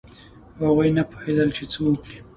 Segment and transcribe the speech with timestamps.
[0.61, 2.17] هغوی نه پوهېدل چې څه وکړي.